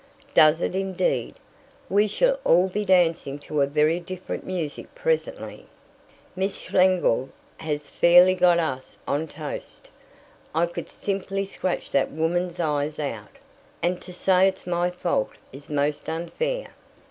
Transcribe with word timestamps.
"Does 0.33 0.61
it 0.61 0.73
indeed? 0.73 1.35
We 1.87 2.07
shall 2.07 2.39
all 2.43 2.67
be 2.67 2.83
dancing 2.85 3.37
to 3.41 3.61
a 3.61 3.67
very 3.67 3.99
different 3.99 4.43
music 4.47 4.95
presently. 4.95 5.67
Miss 6.35 6.57
Schlegel 6.57 7.29
has 7.57 7.87
fairly 7.87 8.33
got 8.33 8.57
us 8.57 8.97
on 9.07 9.27
toast." 9.27 9.91
"I 10.55 10.65
could 10.65 10.89
simply 10.89 11.45
scratch 11.45 11.91
that 11.91 12.09
woman's 12.09 12.59
eyes 12.59 12.97
out, 12.97 13.37
and 13.83 14.01
to 14.01 14.11
say 14.11 14.47
it's 14.47 14.65
my 14.65 14.89
fault 14.89 15.33
is 15.51 15.69
most 15.69 16.09
unfair." 16.09 16.69